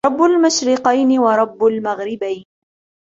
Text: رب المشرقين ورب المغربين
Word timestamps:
رب 0.07 0.21
المشرقين 0.23 1.19
ورب 1.19 1.63
المغربين 1.65 2.45